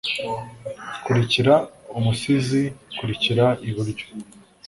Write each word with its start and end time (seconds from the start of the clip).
kurikira, 1.03 1.55
umusizi, 1.97 2.63
kurikira 2.97 3.45
iburyo 3.69 4.05